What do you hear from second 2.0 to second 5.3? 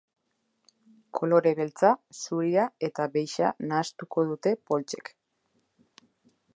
zuria eta beixa nahastuko dute poltsek.